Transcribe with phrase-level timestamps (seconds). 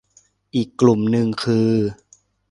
[0.55, 1.69] อีกกลุ่มนึงคือ